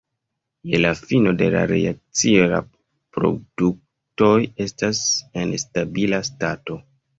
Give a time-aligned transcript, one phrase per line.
[0.69, 2.63] Je la fino de la reakcio la
[3.19, 4.33] produktoj
[4.67, 5.05] estas
[5.45, 6.83] en stabila stato.